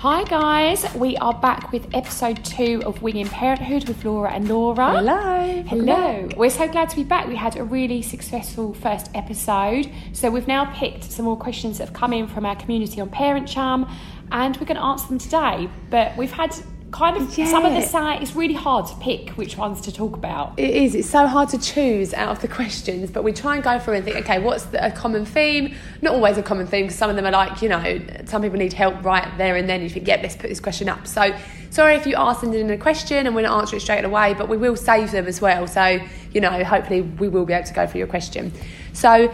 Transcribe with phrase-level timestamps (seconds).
[0.00, 4.96] Hi guys, we are back with episode two of Winging Parenthood with Laura and Laura.
[4.96, 5.62] Hello.
[5.64, 6.26] Hello.
[6.38, 7.28] We're so glad to be back.
[7.28, 9.92] We had a really successful first episode.
[10.14, 13.10] So we've now picked some more questions that have come in from our community on
[13.10, 13.94] Parent Chum
[14.32, 15.68] and we're going to answer them today.
[15.90, 16.56] But we've had
[16.90, 17.86] kind of some of the Yeah.
[17.86, 20.52] side, it's really hard to pick which ones to talk about.
[20.56, 20.94] It is.
[20.94, 23.94] It's so hard to choose out of the questions, but we try and go through
[23.94, 25.74] and think, okay, what's the, a common theme?
[26.02, 28.58] Not always a common theme because some of them are like, you know, some people
[28.58, 29.82] need help right there and then.
[29.82, 31.06] You think, yeah, let's put this question up.
[31.06, 31.34] So
[31.70, 34.34] sorry if you are sending in a question and we're not answering it straight away,
[34.34, 35.66] but we will save them as well.
[35.66, 36.00] So
[36.32, 38.52] you know, hopefully we will be able to go through your question.
[38.92, 39.32] So.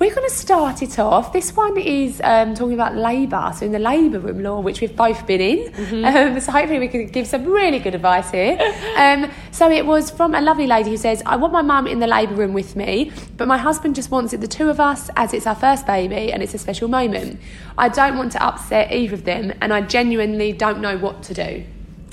[0.00, 1.30] We're going to start it off.
[1.30, 4.96] This one is um, talking about labour, so in the labour room law, which we've
[4.96, 6.04] both been in.
[6.06, 8.56] Um, so hopefully we can give some really good advice here.
[8.96, 11.98] Um, so it was from a lovely lady who says, "I want my mum in
[11.98, 15.10] the labour room with me, but my husband just wants it the two of us
[15.16, 17.38] as it's our first baby and it's a special moment.
[17.76, 21.34] I don't want to upset either of them, and I genuinely don't know what to
[21.34, 21.64] do."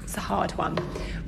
[0.03, 0.77] It's a hard one.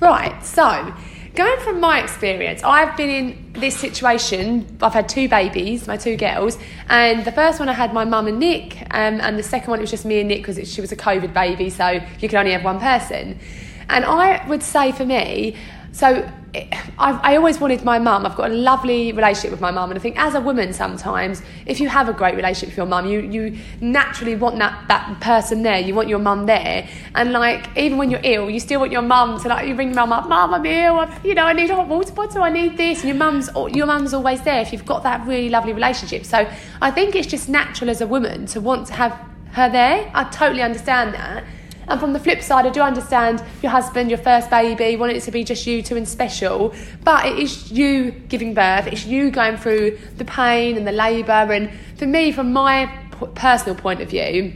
[0.02, 0.94] Right, so
[1.35, 4.77] going from my experience, I've been in this situation.
[4.81, 6.58] I've had two babies, my two girls,
[6.89, 9.80] and the first one I had my mum and Nick, um, and the second one
[9.80, 12.36] it was just me and Nick because she was a COVID baby, so you could
[12.36, 13.39] only have one person.
[13.89, 15.55] And I would say for me,
[15.92, 18.26] so I, I always wanted my mum.
[18.26, 21.42] I've got a lovely relationship with my mum, and I think as a woman, sometimes
[21.66, 25.20] if you have a great relationship with your mum, you you naturally want that that
[25.22, 25.80] person there.
[25.80, 29.02] You want your mum there, and like even when you're ill, you still want your
[29.02, 31.00] mum to like you ring your mum up, mum, I'm ill.
[31.00, 32.44] I, you know, I need a hot water bottle.
[32.44, 35.50] I need this, and your mum's your mum's always there if you've got that really
[35.50, 36.26] lovely relationship.
[36.26, 36.50] So
[36.82, 39.20] I think it's just natural as a woman to want to have
[39.52, 40.10] her there.
[40.14, 41.44] I totally understand that.
[41.90, 45.23] And from the flip side, I do understand your husband, your first baby, want it
[45.23, 46.73] to be just you two and special.
[47.04, 51.32] But it is you giving birth, it's you going through the pain and the labour.
[51.32, 52.95] And for me, from my
[53.34, 54.54] personal point of view,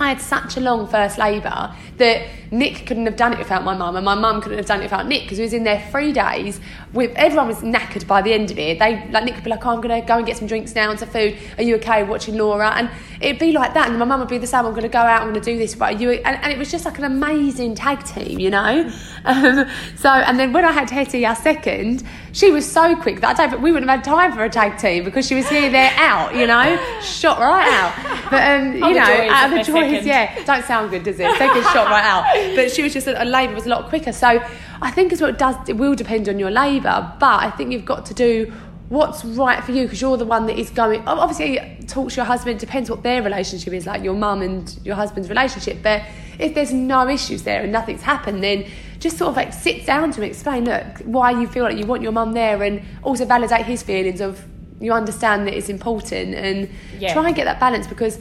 [0.00, 3.76] I had such a long first labour that Nick couldn't have done it without my
[3.76, 5.84] mum, and my mum couldn't have done it without Nick because he was in there
[5.90, 6.60] three days.
[6.92, 8.78] With everyone was knackered by the end of it.
[8.78, 10.90] They like Nick would be like, "Oh, I'm gonna go and get some drinks now
[10.90, 11.36] and some food.
[11.56, 14.38] Are you okay watching Laura?" And it'd be like that, and my mum would be
[14.38, 14.66] the same.
[14.66, 15.22] I'm gonna go out.
[15.22, 15.74] I'm gonna do this.
[15.74, 18.90] But you and, and it was just like an amazing tag team, you know.
[19.24, 22.02] Um, so and then when I had Hetty, our second,
[22.32, 24.78] she was so quick that I don't we wouldn't have had time for a tag
[24.78, 28.30] team because she was here, there, out, you know, shot right out.
[28.30, 30.06] But um, you know, out of the joys, second.
[30.06, 31.36] yeah, don't sound good, does it?
[31.36, 32.24] Second shot right out.
[32.54, 34.12] But she was just a labour was a lot quicker.
[34.12, 34.42] So
[34.80, 37.72] I think as well it does it will depend on your labour, but I think
[37.72, 38.52] you've got to do
[38.88, 42.24] what's right for you because you're the one that is going obviously talk to your
[42.24, 46.02] husband depends what their relationship is like your mum and your husband's relationship but
[46.38, 48.64] if there's no issues there and nothing's happened then
[49.00, 51.86] just sort of like sit down to him explain look why you feel like you
[51.86, 54.44] want your mum there and also validate his feelings of
[54.80, 57.12] you understand that it's important and Yeah.
[57.12, 58.18] try and get that balance because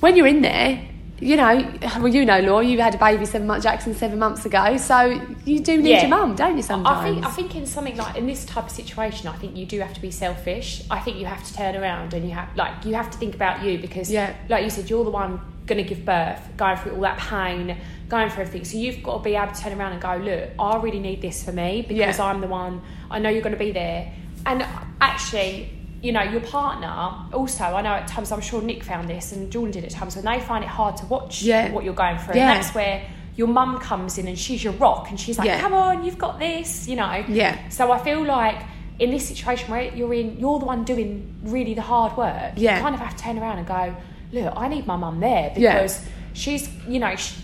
[0.00, 0.80] when you're in there,
[1.20, 4.46] you know, well, you know, Laura, you had a baby seven months, Jackson seven months
[4.46, 5.02] ago, so
[5.44, 6.00] you do need Yeah.
[6.02, 6.62] your mum, don't you?
[6.62, 9.56] Sometimes I think I think in something like in this type of situation, I think
[9.56, 10.82] you do have to be selfish.
[10.90, 13.34] I think you have to turn around and you have like you have to think
[13.34, 14.32] about you because Yeah.
[14.48, 17.76] like you said, you're the one going to give birth, going through all that pain,
[18.08, 18.64] going through everything.
[18.64, 21.22] So you've got to be able to turn around and go, look, I really need
[21.22, 22.24] this for me because Yeah.
[22.24, 22.80] I'm the one.
[23.10, 24.10] I know you're going to be there,
[24.46, 24.64] and
[25.00, 25.70] actually.
[26.02, 26.88] You know, your partner
[27.32, 30.16] also, I know at times, I'm sure Nick found this and Jordan did at times,
[30.16, 31.70] when they find it hard to watch Yeah.
[31.72, 32.36] what you're going through.
[32.36, 32.52] Yeah.
[32.52, 33.02] And that's where
[33.36, 35.60] your mum comes in and she's your rock and she's like, Yeah.
[35.60, 37.22] come on, you've got this, you know.
[37.28, 37.68] Yeah.
[37.68, 38.56] So I feel like
[38.98, 42.52] in this situation where you're in, you're the one doing really the hard work.
[42.56, 42.76] Yeah.
[42.76, 43.94] You kind of have to turn around and go,
[44.32, 47.34] look, I need my mum there because she's, you know, sh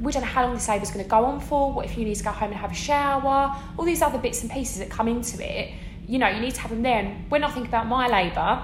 [0.00, 1.70] we don't know how long this labour's going to go on for.
[1.72, 3.54] What if you need to go home and have a shower?
[3.78, 5.70] All these other bits and pieces that come into it.
[6.06, 6.98] You know, you need to have them there.
[6.98, 8.60] And when I think about my labour,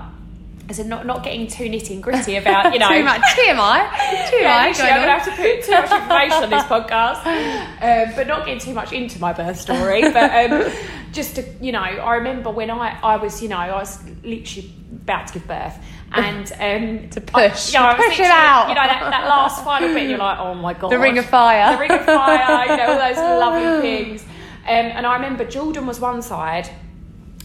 [0.69, 4.29] as in not, not getting too nitty and gritty about, you know, too much TMI.
[4.31, 4.79] Too yeah, much.
[4.79, 7.27] literally, I'm gonna have to put too much information on this podcast,
[8.09, 10.03] um, but not getting too much into my birth story.
[10.03, 10.71] But um,
[11.13, 14.71] just to, you know, I remember when I, I was, you know, I was literally
[14.93, 15.79] about to give birth,
[16.13, 17.75] and um, To push.
[17.75, 18.69] I, you know, Push it out.
[18.69, 21.25] You know, that, that last final bit, you're like, oh my god, The ring of
[21.25, 21.73] fire.
[21.77, 24.23] the ring of fire, you know, all those lovely things.
[24.23, 24.29] Um,
[24.69, 26.69] and I remember Jordan was one side,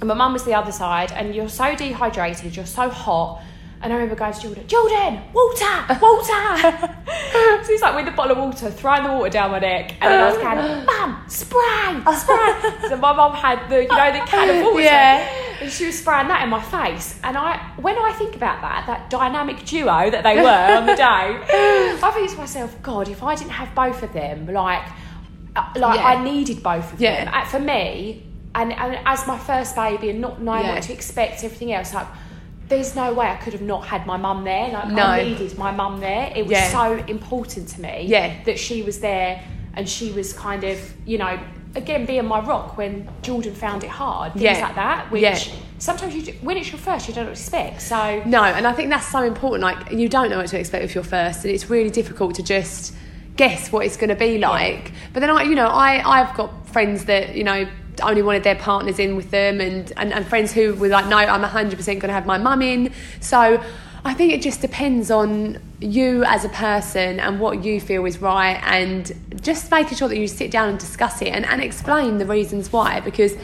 [0.03, 3.41] and my mum was the other side, and you're so dehydrated, you're so hot.
[3.81, 6.89] And I remember going to Jordan, Jordan, water, water.
[7.63, 10.11] so he's like with the bottle of water, throwing the water down my neck, and
[10.11, 12.89] then I was going, Mum, spray, spray.
[12.89, 15.29] so my mum had the, you know, the can of water, Yeah.
[15.61, 17.17] and she was spraying that in my face.
[17.23, 20.95] And I, when I think about that, that dynamic duo that they were on the
[20.95, 21.03] day,
[22.03, 24.83] I think to myself, God, if I didn't have both of them, like,
[25.55, 26.05] uh, like Yeah.
[26.05, 27.23] I needed both of Yeah.
[27.25, 27.33] them.
[27.33, 28.23] Uh, For me,
[28.55, 30.75] and, and as my first baby, and not knowing Yeah.
[30.75, 32.07] what to expect, everything else, like
[32.69, 34.69] there's no way I could have not had my mum there.
[34.69, 35.03] Like No.
[35.03, 36.31] I needed my mum there.
[36.35, 36.69] It was Yeah.
[36.69, 38.33] so important to me Yeah.
[38.45, 39.41] that she was there
[39.75, 41.37] and she was kind of, you know,
[41.75, 44.59] again being my rock when Jordan found it hard, things Yeah.
[44.65, 45.11] like that.
[45.11, 45.37] Which Yeah.
[45.77, 47.81] sometimes you do, when it's your first, you don't expect.
[47.81, 49.63] So No, and I think that's so important.
[49.63, 52.43] Like you don't know what to expect with your first, and it's really difficult to
[52.43, 52.93] just
[53.35, 54.91] guess what it's going to be like.
[55.11, 57.67] But then I, you know, I I've got friends that you know
[58.01, 61.17] only wanted their partners in with them, and and, and friends who were like, no,
[61.17, 62.91] I'm 100 percent going to have my mum in.
[63.19, 63.61] So.
[64.05, 68.21] I think it just depends on you as a person and what you feel is
[68.21, 69.09] right, and
[69.41, 72.69] just making sure that you sit down and discuss it and, and explain the reasons
[72.69, 73.37] why because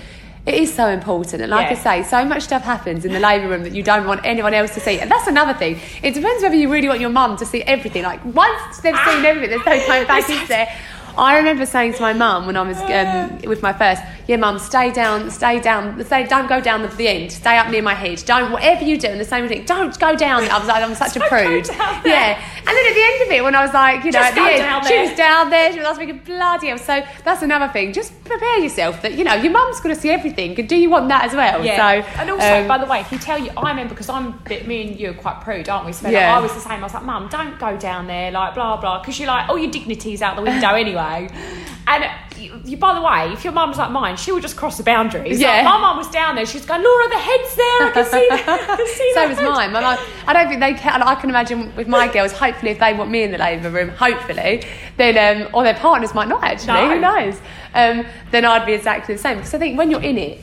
[0.45, 1.41] it is so important.
[1.41, 1.77] And like Yeah.
[1.77, 4.53] I say, so much stuff happens in the labour room that you don't want anyone
[4.53, 4.99] else to see.
[4.99, 5.79] And that's another thing.
[6.01, 8.03] It depends whether you really want your mum to see everything.
[8.03, 9.27] Like once they've seen ah.
[9.27, 10.75] everything, there's no going back, is there?
[11.19, 14.57] I remember saying to my mum when I was um, with my first, yeah, mum,
[14.60, 17.94] stay down, stay down, stay, don't go down the, the end, stay up near my
[17.94, 20.44] head, don't, whatever you do, and the same thing, don't go down.
[20.44, 21.68] I was like, I'm such a prude.
[21.68, 22.42] Yeah.
[22.60, 24.57] And then at the end of it, when I was like, you know, Just at
[24.57, 26.77] the end, she was down there, she was asking bloody hell.
[26.77, 27.92] So that's another thing.
[27.94, 30.57] Just prepare yourself that, you know, your mum's going to see everything.
[30.60, 31.66] And do you want that as well?
[31.66, 31.77] Yeah.
[32.04, 34.42] So, and also, um, by the way, if you tell you, I remember because I'm
[34.68, 35.94] me and you are quite prude, aren't we?
[35.94, 36.36] So like, Yeah.
[36.36, 36.80] I was the same.
[36.80, 39.57] I was like, Mum, don't go down there, like blah blah, because you're like, all
[39.57, 41.08] your dignity's out the window anyway.
[41.88, 42.06] And
[42.38, 44.83] you, you, by the way, if your mum's like mine, she would just cross the
[44.83, 45.39] boundaries.
[45.39, 45.56] Yeah.
[45.57, 46.45] Like, my mum was down there.
[46.45, 47.81] She's going, Laura, the head's there.
[47.88, 48.27] I can see.
[48.31, 49.71] I can see so was head." mine.
[49.73, 49.97] But I,
[50.27, 51.01] I don't think they can.
[51.01, 53.89] I can imagine with my girls, hopefully, if they want me in the labour room,
[53.89, 54.63] hopefully,
[54.97, 56.89] then, um, or their partners might not actually, No.
[56.89, 57.35] who knows?
[57.73, 59.38] Um, then I'd be exactly the same.
[59.38, 60.39] Because I think when you're in it,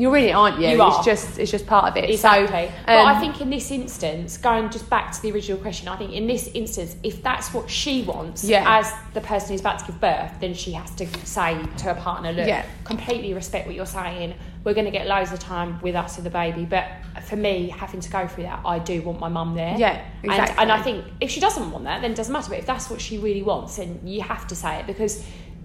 [0.00, 0.68] you're in it, aren't you?
[0.68, 1.04] You it's are.
[1.04, 2.08] just it's just part of it.
[2.08, 2.68] Exactly.
[2.68, 5.88] So, but I um, think in this instance, going just back to the original question,
[5.88, 8.64] I think in this instance, if that's what she wants Yeah.
[8.66, 11.94] as the person who's about to give birth, then she has to say to her
[11.94, 12.64] partner, look, Yeah.
[12.84, 14.34] completely respect what you're saying.
[14.64, 16.64] We're going to get loads of time with us and the baby.
[16.66, 16.86] But
[17.24, 19.74] for me, having to go through that, I do want my mum there.
[19.78, 20.56] Yeah, And, exactly.
[20.58, 22.50] and I think if she doesn't want that, then it doesn't matter.
[22.50, 25.24] But if that's what she really wants, then you have to say it because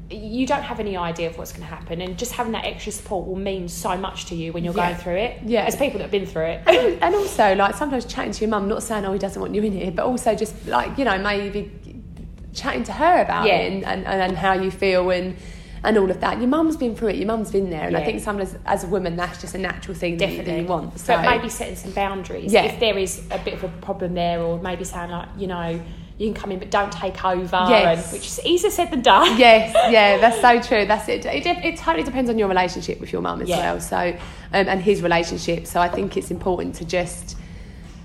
[0.10, 2.00] you don't have any idea of what's going to happen.
[2.02, 4.90] And just having that extra support will mean so much to you when you're Yeah.
[4.92, 5.40] going through it.
[5.46, 5.66] Yeah.
[5.66, 6.62] As people that have been through it.
[6.68, 9.56] and, and also like sometimes chatting to your mum, not saying oh he doesn't want
[9.56, 11.72] you in here, but also just like you know maybe
[12.54, 13.56] chatting to her about Yeah.
[13.57, 15.36] it and, and, and how you feel and
[15.84, 16.40] and all of that.
[16.40, 17.16] Your mum's been through it.
[17.18, 19.96] Your mum's been there, and I think sometimes as a woman that's just a natural
[19.96, 20.63] thing that you, that Definitely.
[20.63, 21.00] you want.
[21.00, 22.52] So But maybe setting some boundaries.
[22.52, 22.63] Yeah.
[22.63, 25.80] If there is a bit of a problem there, or maybe saying like, you know,
[26.18, 27.66] you can come in, but don't take over.
[27.68, 28.06] Yes.
[28.06, 29.38] And, which is easier said than done.
[29.38, 30.86] yes, yeah, that's so true.
[30.86, 31.26] That's it.
[31.26, 33.58] It, it, it totally depends on your relationship with your mum as Yeah.
[33.60, 33.82] well.
[33.82, 34.18] So, um,
[34.70, 35.68] and his relationship.
[35.68, 37.38] So I think it's important to just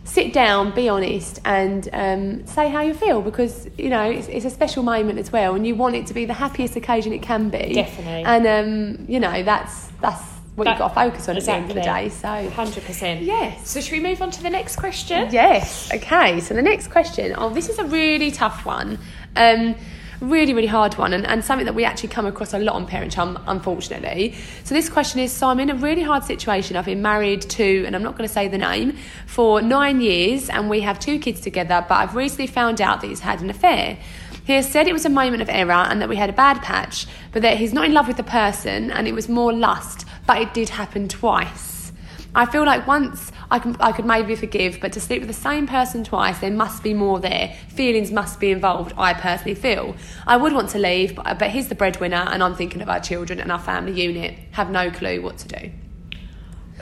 [0.05, 4.45] sit down, be honest, and um, say how you feel because you know it's, it's
[4.45, 7.23] a special moment as well, and you want it to be the happiest occasion it
[7.23, 7.75] can be.
[7.75, 8.25] Definitely.
[8.25, 11.53] And um, you know that's that's what That- you've got to focus on at the
[11.53, 12.09] end of the day.
[12.09, 12.51] So.
[12.51, 13.23] Hundred percent.
[13.23, 13.69] Yes.
[13.69, 15.29] So should we move on to the next question?
[15.31, 15.91] Yes.
[15.93, 16.41] Okay.
[16.41, 17.35] So the next question.
[17.37, 18.99] Oh, this is a really tough one.
[19.37, 19.77] Um,
[20.21, 22.87] really, really hard one, and, and something that we actually come across a lot on
[22.87, 24.35] Parent Chum, unfortunately.
[24.65, 26.77] So this question is: So I'm in a really hard situation.
[26.77, 30.51] I've been married to, and I'm not going to say the name, for nine years,
[30.51, 31.85] and we have two kids together.
[31.89, 33.99] But I've recently found out that he's had an affair.
[34.45, 36.61] He has said it was a moment of error and that we had a bad
[36.63, 40.07] patch, but that he's not in love with the person, and it was more lust.
[40.31, 41.91] But it did happen twice.
[42.37, 45.43] I feel like once I can I could maybe forgive, but to sleep with the
[45.51, 47.57] same person twice, there must be more there.
[47.71, 48.93] Feelings must be involved.
[48.97, 49.97] I personally feel
[50.29, 53.01] I would want to leave, but, but he's the breadwinner, and I'm thinking of our
[53.01, 54.39] children and our family unit.
[54.53, 55.73] Have no clue what to do.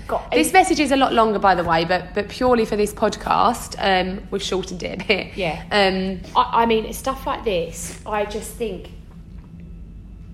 [0.06, 2.92] God, This message is a lot longer, by the way, but but purely for this
[2.92, 5.36] podcast, um, we've shortened it a bit.
[5.38, 5.62] Yeah.
[5.72, 8.90] Um, I, I mean, stuff like this, I just think.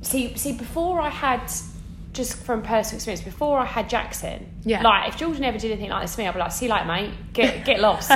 [0.03, 1.49] See, see, before I had,
[2.14, 4.80] just from personal experience, before I had Jackson, Yeah.
[4.83, 6.73] like if Jordan ever did anything like this to me, I'd be like, "See you
[6.73, 7.11] later, mate.
[7.35, 8.11] Get get lost."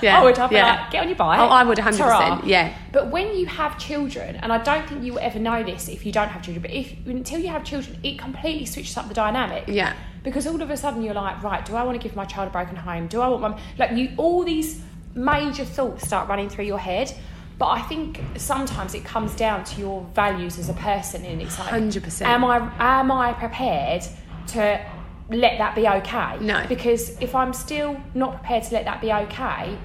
[0.00, 0.38] Yeah, I would.
[0.38, 0.82] I'd be yeah.
[0.82, 2.72] like, "Get on your bike." Oh, I would 100%, ta-ra." yeah.
[2.92, 6.06] But when you have children, and I don't think you will ever know this if
[6.06, 9.14] you don't have children, but if until you have children, it completely switches up the
[9.14, 9.64] dynamic.
[9.66, 9.92] Yeah.
[10.22, 12.48] Because all of a sudden you're like, right, do I want to give my child
[12.48, 13.08] a broken home?
[13.08, 14.12] Do I want my like you?
[14.16, 14.80] All these
[15.14, 17.12] major thoughts start running through your head.
[17.58, 21.58] But I think sometimes it comes down to your values as a person, and it's
[21.58, 22.22] like, 100%.
[22.22, 24.02] Am I am I prepared
[24.48, 24.86] to
[25.30, 26.38] let that be okay?
[26.40, 26.64] No.
[26.68, 29.76] Because if I'm still not prepared to let that be okay,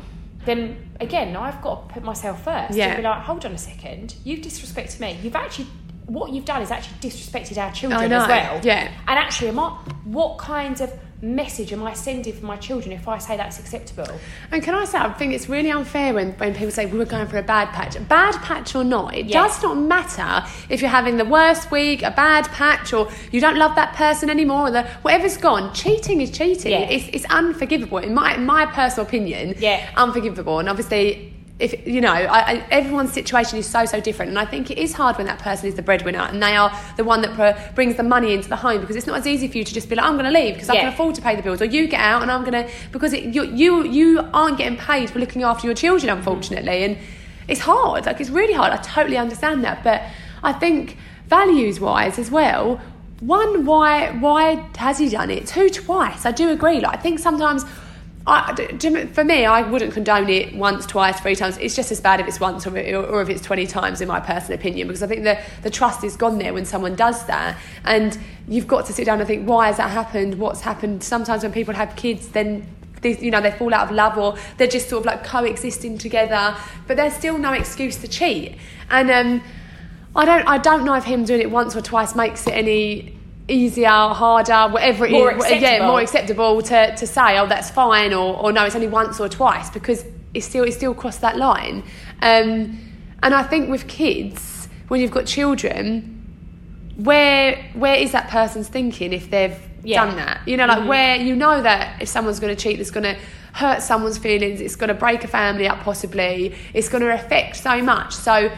[0.46, 2.76] then again, I've got to put myself first.
[2.78, 2.90] Yeah.
[2.90, 5.18] And be like, hold on a second, you've disrespected me.
[5.24, 5.68] You've actually,
[6.06, 8.62] what you've done is actually disrespected our children as well.
[8.64, 8.92] yeah.
[9.08, 9.70] And actually, am I,
[10.04, 14.08] what kinds of message am I sending for my children if I say that's acceptable?
[14.52, 17.06] And can I say, I think it's really unfair when, when people say we were
[17.06, 17.96] going for a bad patch.
[18.08, 19.44] Bad patch or not, it Yeah.
[19.44, 23.58] does not matter if you're having the worst week, a bad patch, or you don't
[23.58, 25.74] love that person anymore, or the, whatever's gone.
[25.74, 26.72] Cheating is cheating.
[26.72, 26.90] Yeah.
[26.90, 29.56] It's, it's unforgivable, in my, in my personal opinion.
[29.58, 29.90] Yeah.
[29.96, 30.60] Unforgivable.
[30.60, 34.46] And obviously, if you know, I, I, everyone's situation is so so different, and I
[34.46, 37.22] think it is hard when that person is the breadwinner and they are the one
[37.22, 39.64] that pro- brings the money into the home because it's not as easy for you
[39.64, 41.44] to just be like, I'm going to leave because I can afford to pay the
[41.44, 44.58] bills, or you get out and I'm going to because it, you you you aren't
[44.58, 46.18] getting paid for looking after your children, mm-hmm.
[46.18, 46.98] unfortunately, and
[47.48, 48.08] it's hard.
[48.08, 48.74] Like it's really hard.
[48.74, 50.02] I totally understand that, but
[50.42, 52.82] I think values wise as well.
[53.20, 55.46] One, why why has he done it?
[55.46, 56.26] Two, twice.
[56.26, 56.80] I do agree.
[56.80, 57.64] Like I think sometimes.
[58.26, 58.56] I,
[59.12, 61.58] for me, I wouldn't condone it once, twice, three times.
[61.58, 64.22] It's just as bad if it's once or, or if it's 20 times, in my
[64.22, 67.58] personal opinion, because I think the, the trust is gone there when someone does that.
[67.84, 70.40] And you've got to sit down and think, why has that happened?
[70.40, 71.04] What's happened?
[71.04, 72.66] Sometimes when people have kids, then
[73.02, 75.98] they, you know, they fall out of love or they're just sort of like coexisting
[75.98, 76.56] together,
[76.88, 78.56] but there's still no excuse to cheat.
[78.90, 79.44] And um,
[80.16, 83.18] I don't, I don't know if him doing it once or twice makes it any
[83.48, 85.62] easier, harder, whatever it More is.
[85.62, 89.20] Yeah, more acceptable to, to say, oh, that's fine, or, or no, it's only once
[89.20, 91.84] or twice, because it's still it's still crossed that line.
[92.22, 92.80] Um,
[93.22, 96.10] and I think with kids, when you've got children,
[96.98, 100.06] where where is that person's thinking if they've Yeah.
[100.06, 100.42] done that?
[100.46, 103.18] You know, like where you know that if someone's going to cheat, it's going to
[103.54, 107.58] hurt someone's feelings, it's going to break a family up, possibly, it's going to affect
[107.58, 108.14] so much.
[108.14, 108.50] So.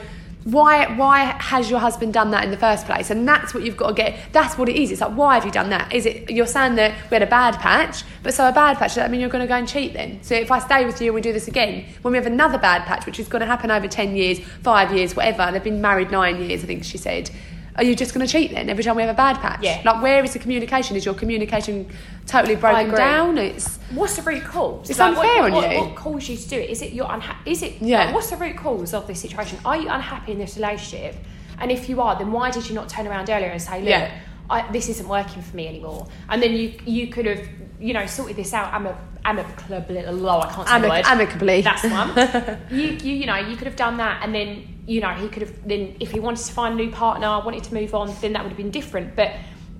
[0.45, 3.09] Why, why has your husband done that in the first place?
[3.09, 4.15] And that's what you've got to get.
[4.31, 4.91] That's what it is.
[4.91, 5.91] It's like, why have you done that?
[5.91, 8.89] Is it you're saying that we had a bad patch, but so a bad patch,
[8.89, 10.21] does that mean you're going to go and cheat then?
[10.21, 12.59] So if I stay with you and we do this again, when we have another
[12.59, 15.63] bad patch, which is going to happen over 10 years, five years, whatever, and they've
[15.63, 17.31] been married nine years, I think she said,
[17.77, 19.61] are you just going to cheat then every time we have a bad patch?
[19.61, 19.81] Yeah.
[19.83, 20.95] Like, where is the communication?
[20.95, 21.89] Is your communication
[22.25, 23.37] totally broken down?
[23.37, 24.89] It's What's the root cause?
[24.89, 25.79] It's what, unfair on what, you.
[25.79, 26.69] What caused you to do it?
[26.69, 27.51] Is it you're unhappy?
[27.51, 27.81] Is it?
[27.81, 28.05] Yeah.
[28.05, 29.59] like, what's the root cause of this situation?
[29.65, 31.15] Are you unhappy in this relationship?
[31.59, 33.89] And if you are, then why did you not turn around earlier and say, look,
[33.89, 34.19] Yeah.
[34.49, 36.07] I, this isn't working for me anymore?
[36.29, 37.47] And then you you could have
[37.79, 40.03] you know sorted this out amic- amicably.
[40.05, 41.05] Oh, I can't say the amic- word.
[41.05, 41.61] amicably.
[41.61, 42.57] That's one.
[42.71, 45.41] you, you, you know, you could have done that, and then you know he could
[45.41, 48.33] have then if he wanted to find a new partner, wanted to move on, then
[48.33, 49.15] that would have been different.
[49.15, 49.31] But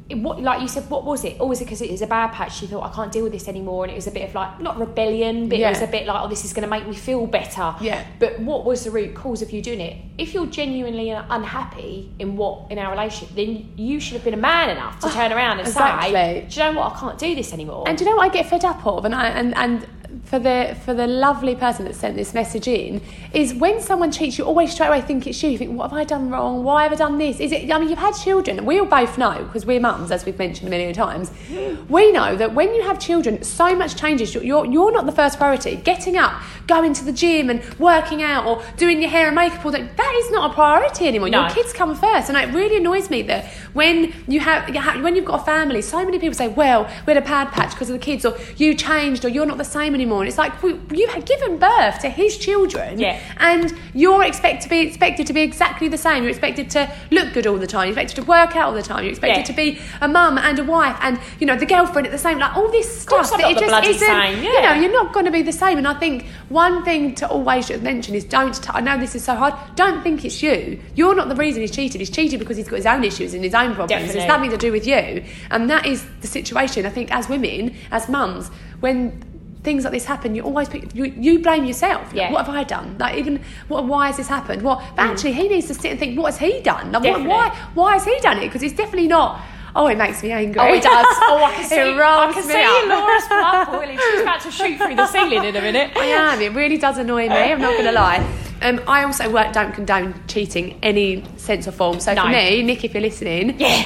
[0.08, 1.38] it, what, like you said, what was it?
[1.40, 2.58] Oh, or was it because it was a bad patch?
[2.58, 4.60] She thought I can't deal with this anymore, and it was a bit of like
[4.62, 5.68] not rebellion, but Yeah.
[5.68, 7.74] it was a bit like oh, this is going to make me feel better.
[7.82, 8.06] Yeah.
[8.20, 9.98] But what was the root cause of you doing it?
[10.20, 14.38] If you're genuinely unhappy in what in our relationship, then you should have been a
[14.38, 16.12] man enough to ah, turn around and Exactly.
[16.12, 16.94] say, do you know what?
[16.96, 17.86] I can't do this anymore.
[17.88, 19.06] And do you know what I get fed up of?
[19.06, 19.88] And I and and
[20.26, 23.00] for the for the lovely person that sent this message in
[23.32, 25.50] is when someone cheats, you always straight away think it's you.
[25.50, 26.64] You think, what have I done wrong?
[26.64, 27.40] Why have I done this?
[27.40, 27.72] Is it?
[27.72, 28.66] I mean, you've had children.
[28.66, 31.30] We all both know because we're mums, as we've mentioned a million times.
[31.50, 31.88] Mm.
[31.90, 34.34] We know that when you have children, so much changes.
[34.34, 35.76] You're, you're you're not the first priority.
[35.76, 39.64] Getting up, going to the gym, and working out, or doing your hair and makeup
[39.64, 39.88] all day.
[39.96, 41.30] That is not a priority anymore.
[41.30, 41.42] No.
[41.42, 45.26] Your kids come first, and it really annoys me that when you have when you've
[45.26, 47.94] got a family, so many people say, "Well, we had a pad patch because of
[47.94, 50.80] the kids," or "You changed," or "You're not the same anymore." And it's like we,
[50.92, 53.20] you had given birth to his children, Yeah.
[53.38, 56.24] and you're expected to be expected to be exactly the same.
[56.24, 57.88] You're expected to look good all the time.
[57.88, 59.04] You're expected to work out all the time.
[59.04, 59.44] You're expected Yeah.
[59.46, 62.40] to be a mum and a wife, and you know the girlfriend at the same.
[62.40, 64.08] Like all this stuff that it just isn't.
[64.08, 64.80] same, You know, yeah.
[64.80, 65.78] you're not going to be the same.
[65.78, 68.54] And I think one thing to always mention is don't.
[68.54, 69.54] T- I know this is so hard.
[69.76, 70.80] Don't think it's you.
[70.96, 72.02] You're not the reason he's cheated.
[72.02, 73.90] He's cheated because he's got his own issues and his own problems.
[73.90, 74.22] Definitely.
[74.22, 75.24] It's nothing to do with you.
[75.52, 76.86] And that is the situation.
[76.86, 79.24] I think as women, as mums, when
[79.66, 82.04] things like this happen, you always pick, you, you blame yourself.
[82.08, 82.32] Like, Yeah.
[82.32, 82.98] what have I done?
[82.98, 83.86] Like even what?
[83.86, 84.62] Why has this happened?
[84.62, 84.80] What?
[84.96, 86.18] But actually, he needs to sit and think.
[86.18, 86.92] What has he done?
[86.94, 87.50] Like, what, why?
[87.74, 88.46] Why has he done it?
[88.48, 89.42] Because it's definitely not.
[89.78, 90.62] Oh, it makes me angry.
[90.62, 91.06] Oh, it does.
[91.28, 91.76] Oh, I can see.
[91.76, 92.88] it rolls I can me see up.
[92.88, 94.00] Laura's blood boiling.
[94.00, 95.92] She's about to shoot through the ceiling in a minute.
[95.98, 96.40] I am.
[96.42, 97.36] It really does annoy me.
[97.36, 98.26] I'm not going to lie.
[98.62, 102.00] Um, I also work, don't condone cheating any sense or form.
[102.00, 102.22] So No.
[102.24, 103.84] for me, Nick, if you're listening, Yeah.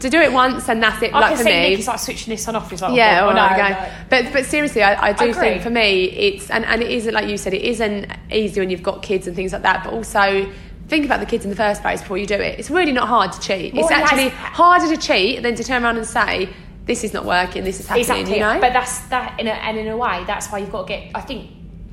[0.00, 1.14] To do it once and that's it.
[1.14, 2.70] I like can for see me, Nick is like switching this on off.
[2.70, 3.92] He's like, oh, yeah, oh, all no, right, no.
[4.10, 7.14] But but seriously, I, I do I think for me it's and, and it isn't
[7.14, 9.84] like you said, it isn't easy when you've got kids and things like that.
[9.84, 10.50] But also
[10.88, 12.58] think about the kids in the first place before you do it.
[12.58, 13.74] It's really not hard to cheat.
[13.74, 16.50] Well, it's actually harder to cheat than to turn around and say
[16.84, 18.02] this is not working, this is happening.
[18.02, 18.34] Exactly.
[18.34, 20.86] You know, But that's that, in a, and in a way, that's why you've got
[20.86, 21.10] to get.
[21.14, 21.50] I think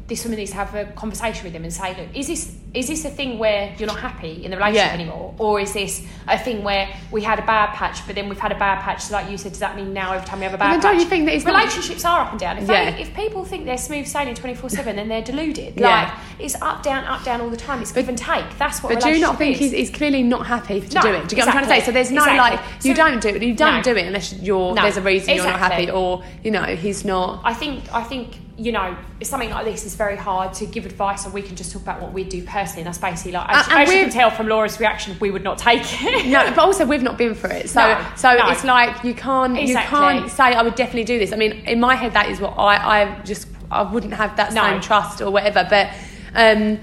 [0.07, 2.87] this woman needs to have a conversation with him and say, look, is this is
[2.87, 4.93] this a thing where you're not happy in the relationship Yeah.
[4.93, 8.37] anymore, or is this a thing where we had a bad patch, but then we've
[8.39, 9.01] had a bad patch?
[9.05, 10.81] So like you said, does that mean now every time we have a bad patch?
[10.83, 12.59] don't you think that it's not- relationships are up and down?
[12.59, 12.91] If, Yeah.
[12.91, 15.73] they, if people think they're smooth sailing twenty four seven, then they're deluded.
[15.79, 15.87] Yeah.
[15.87, 17.81] Like it's up down up down all the time.
[17.81, 18.45] It's give and take.
[18.59, 18.93] That's what.
[18.93, 21.27] But do you not think he's, he's clearly not happy to No, do it?
[21.27, 21.85] Do you get what I'm trying to say?
[21.85, 22.37] So there's no exactly.
[22.57, 23.41] like you So- don't do it.
[23.41, 23.81] You don't No.
[23.81, 27.03] do it unless you're No, there's a reason you're not happy, or you know he's
[27.03, 27.41] not.
[27.43, 31.25] I think I think you know something like this is very hard to give advice,
[31.25, 32.58] and we can just talk about what we do personally.
[32.59, 35.43] And that's basically like as, and as you can tell from Laura's reaction, we would
[35.43, 36.25] not take it.
[36.27, 38.49] No, but also we've not been for it, so No, so no.
[38.49, 39.71] it's like you can't Exactly.
[39.97, 41.31] you can't say I would definitely do this.
[41.31, 44.53] I mean, in my head, that is what I I just I wouldn't have that
[44.53, 44.63] No.
[44.63, 45.65] same trust or whatever.
[45.69, 45.87] But
[46.35, 46.79] um,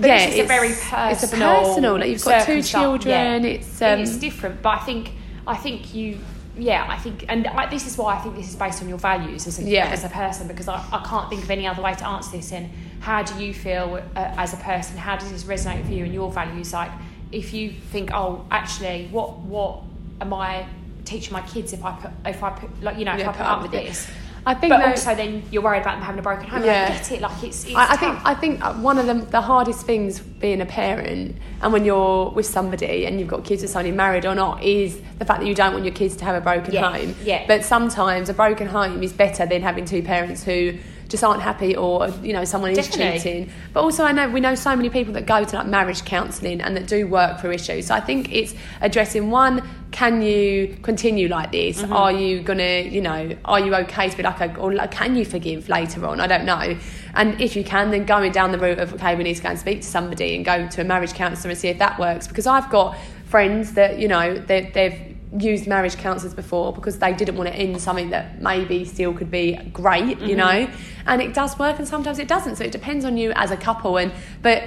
[0.00, 1.50] But yeah, a very it's personal.
[1.50, 1.98] a personal.
[1.98, 3.44] Like you've got two children.
[3.44, 3.50] Yeah.
[3.50, 5.12] It's um, it's different, but I think
[5.46, 6.18] I think you.
[6.58, 8.98] Yeah, I think, and I, this is why I think this is based on your
[8.98, 9.86] values as a, Yeah.
[9.86, 12.52] as a person, because I, I can't think of any other way to answer this.
[12.52, 12.68] And
[13.00, 14.96] how do you feel uh, as a person?
[14.96, 16.72] How does this resonate for you and your values?
[16.72, 16.90] Like,
[17.30, 19.82] if you think, oh, actually, what what
[20.20, 20.66] am I
[21.04, 23.32] teaching my kids if I put if I put like you know if Yeah, I
[23.32, 24.10] put up with this?
[24.48, 26.64] I think but that- also then you're worried about them having a broken home.
[26.64, 26.86] Yeah.
[26.90, 27.20] I get it.
[27.20, 28.18] Like it's, it's I, I think.
[28.24, 32.46] I think one of the, the hardest things being a parent and when you're with
[32.46, 35.54] somebody and you've got kids with somebody married or not is the fact that you
[35.54, 37.14] don't want your kids to have a broken Yeah, home.
[37.22, 37.44] yeah.
[37.46, 40.78] But sometimes a broken home is better than having two parents who
[41.08, 43.50] just aren't happy or you know someone is cheating.
[43.72, 46.60] But also I know we know so many people that go to like marriage counselling
[46.60, 47.86] and that do work through issues.
[47.86, 51.80] So I think it's addressing one can you continue like this?
[51.80, 51.92] Mm-hmm.
[51.92, 55.16] Are you gonna, you know, are you okay to be like, a, or like, can
[55.16, 56.20] you forgive later on?
[56.20, 56.76] I don't know.
[57.14, 59.48] And if you can, then going down the route of okay, we need to go
[59.48, 62.28] and speak to somebody and go to a marriage counsellor and see if that works.
[62.28, 67.12] Because I've got friends that you know they, they've used marriage counsellors before because they
[67.12, 70.36] didn't want to end something that maybe still could be great, you mm-hmm.
[70.36, 70.70] know.
[71.06, 72.56] And it does work, and sometimes it doesn't.
[72.56, 73.98] So it depends on you as a couple.
[73.98, 74.64] And but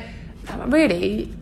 [0.49, 1.33] um, really,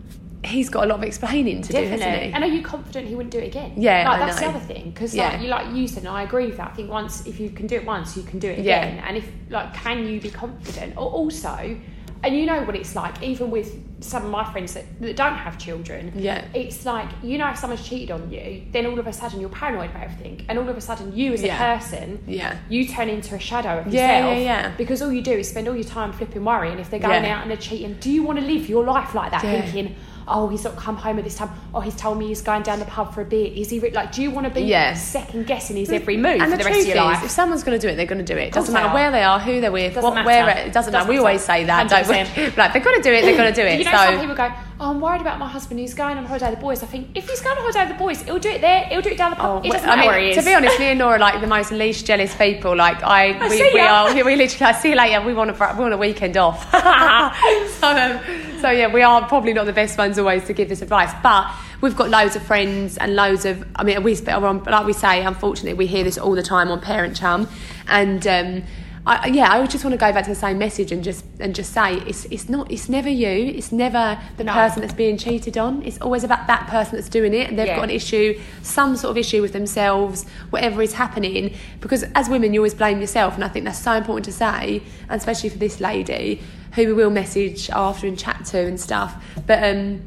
[0.44, 2.32] he's got a lot of explaining to do, hasn't he?
[2.32, 3.74] And are you confident he wouldn't do it again?
[3.76, 5.32] Yeah, like, that's the other thing because Yeah.
[5.32, 6.72] like you like you said, and I agree with that.
[6.72, 8.84] I think once if you can do it once, you can do it Yeah.
[8.84, 9.04] again.
[9.06, 10.96] And if like, can you be confident?
[10.98, 11.78] Or also,
[12.24, 15.36] and you know what it's like, even with some of my friends that, that don't
[15.36, 16.12] have children.
[16.16, 16.46] Yeah.
[16.54, 19.50] It's like you know if someone's cheated on you, then all of a sudden you're
[19.50, 21.56] paranoid about everything, and all of a sudden you as Yeah.
[21.56, 22.56] a person, Yeah.
[22.70, 24.38] you turn into a shadow of Yeah, yourself.
[24.38, 24.72] yeah, yeah.
[24.78, 27.36] Because all you do is spend all your time flipping worrying if they're going Yeah.
[27.36, 27.98] out and they're cheating.
[28.00, 29.62] Do you want to live your life like that, Yeah.
[29.62, 29.96] thinking?
[30.30, 31.50] Oh, he's not come home at this time.
[31.74, 33.52] Oh, he's told me he's going down the pub for a beer.
[33.54, 33.92] Is he re-?
[33.92, 34.12] like?
[34.12, 34.94] Do you want to be Yeah.
[34.94, 37.24] second guessing his every move and for the, the, rest of your is, life?
[37.24, 38.48] if someone's going to do it, they're going to do it.
[38.48, 38.94] It doesn't matter are.
[38.94, 40.26] where they are, who they're with, what, matter.
[40.26, 41.06] where it doesn't matter.
[41.06, 41.28] Doesn't We matter.
[41.28, 42.38] always say that, don't 100%.
[42.38, 42.56] we?
[42.58, 43.80] like they're going to do it, they're going to do it.
[43.80, 45.80] you know, so some people go, "Oh, I'm worried about my husband.
[45.80, 47.98] who's going on holiday with the boys." I think if he's going on holiday with
[47.98, 48.86] the boys, he'll do it there.
[48.86, 49.64] He'll do it down the pub.
[49.64, 50.38] Oh, it doesn't I matter mean, where he is.
[50.38, 52.76] to be honest, me and Nora are like the most least jealous people.
[52.76, 55.26] Like I, I we, see we are, we literally I see you later.
[55.26, 56.70] We want a, we want a weekend off.
[56.72, 58.20] so, um,
[58.62, 61.52] so yeah, we are probably not the best ones always to give this advice, but
[61.82, 63.66] we've got loads of friends and loads of.
[63.76, 67.16] I mean, we like we say, unfortunately, we hear this all the time on Parent
[67.16, 67.48] Chum,
[67.88, 68.26] and.
[68.26, 68.64] Um,
[69.06, 71.56] I, yeah, I just want to go back to the same message and just and
[71.56, 74.54] just say it's it's not it's never you, it's never the No.
[74.54, 75.82] person that's being cheated on.
[75.84, 77.76] It's always about that person that's doing it, and they've Yeah.
[77.78, 81.56] got an issue, some sort of issue with themselves, whatever is happening.
[81.80, 84.82] Because as women, you always blame yourself, and I think that's so important to say,
[85.10, 86.42] and especially for this lady
[86.76, 89.16] who we will message after and chat to and stuff.
[89.48, 90.02] But um,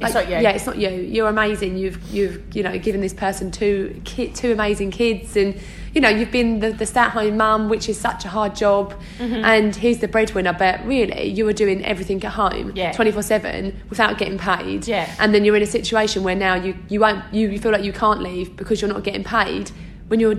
[0.00, 0.42] It's like, not you.
[0.42, 0.88] Yeah, it's not you.
[0.90, 1.76] You're amazing.
[1.76, 5.58] You've you've you know given this person two ki- two amazing kids, and
[5.92, 9.44] you know you've been the, the stay-at-home mum, which is such a hard job, Mm-hmm.
[9.44, 10.52] and he's the breadwinner.
[10.52, 14.86] But really, you were doing everything at home, twenty four seven, without getting paid.
[14.86, 15.12] Yeah.
[15.18, 17.82] And then you're in a situation where now you you won't you, you feel like
[17.82, 19.72] you can't leave because you're not getting paid
[20.06, 20.36] when you're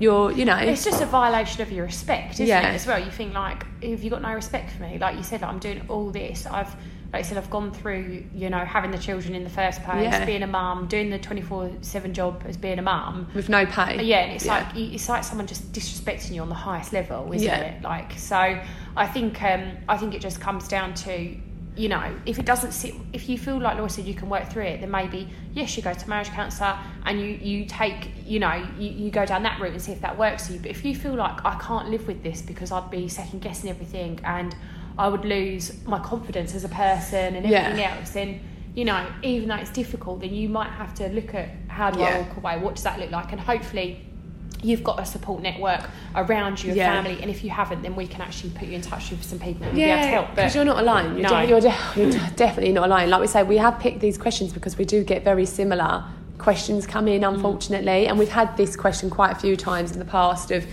[0.00, 2.70] you're you know It's just a violation of your respect, isn't Yeah.
[2.70, 2.74] it?
[2.76, 4.96] As well, you think like, have you got no respect for me?
[4.98, 6.46] Like you said, like, I'm doing all this.
[6.46, 6.74] I've,
[7.12, 10.04] like I said, I've gone through, you know, having the children in the first place,
[10.04, 10.24] Yeah.
[10.24, 13.28] being a mum, doing the 24/7 job as being a mum.
[13.34, 14.02] with no pay.
[14.02, 17.46] Yeah, and it's like it's like someone just disrespecting you on the highest level, isn't
[17.46, 17.58] Yeah.
[17.58, 17.82] it?
[17.82, 18.58] Like, so
[18.96, 21.36] I think um, I think it just comes down to,
[21.76, 24.48] you know, if it doesn't sit, if you feel like Laura said you can work
[24.48, 28.40] through it, then maybe yes, you go to marriage counsellor and you you take, you
[28.40, 30.60] know, you, you go down that route and see if that works for you.
[30.60, 33.68] But if you feel like I can't live with this because I'd be second guessing
[33.68, 34.54] everything and
[34.98, 37.58] I would lose my confidence as a person and Yeah.
[37.60, 38.40] everything else, then
[38.74, 42.00] you know, even though it's difficult, then you might have to look at how do
[42.00, 42.58] I walk away?
[42.58, 43.30] What does that look like?
[43.32, 44.00] And hopefully,
[44.62, 46.90] you've got a support network around you, a Yeah.
[47.02, 47.18] family.
[47.20, 49.64] And if you haven't, then we can actually put you in touch with some people
[49.64, 50.34] who will be able to Yeah, help.
[50.36, 51.18] Because you're not alone.
[51.18, 51.40] You're, No.
[51.42, 53.10] de- you're, de- you're definitely not alone.
[53.10, 56.04] Like we say, we have picked these questions because we do get very similar
[56.38, 57.34] questions come in, Mm.
[57.34, 58.06] unfortunately.
[58.06, 60.64] And we've had this question quite a few times in the past of,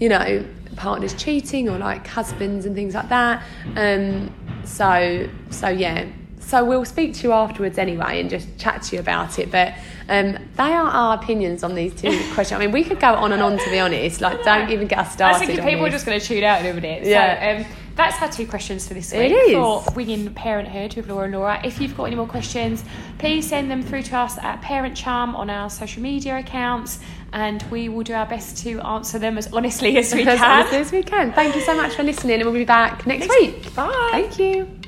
[0.00, 0.44] you know,
[0.76, 3.42] partners cheating or like husbands and things like that.
[3.76, 4.32] Um,
[4.64, 6.06] so, so yeah.
[6.40, 9.50] so we'll speak to you afterwards anyway and just chat to you about it.
[9.50, 9.74] But
[10.08, 12.52] um, they are our opinions on these two questions.
[12.52, 14.20] I mean, we could go on and on to be honest.
[14.20, 15.46] Like, don't even get us I started.
[15.46, 17.04] think on people are just going to tune out in a minute.
[17.04, 17.58] Yeah.
[17.58, 19.52] So, um, that's our two questions for this It week is.
[19.52, 21.60] for Winging Parenthood with Laura and Laura.
[21.64, 22.84] If you've got any more questions,
[23.18, 26.98] please send them through to us at Parent Chum on our social media accounts,
[27.32, 30.60] and we will do our best to answer them as honestly as we as can.
[30.60, 31.32] honestly as we can.
[31.32, 33.74] Thank you so much for listening, and we'll be back next, Next week.
[33.74, 34.08] Bye.
[34.12, 34.83] Thank you.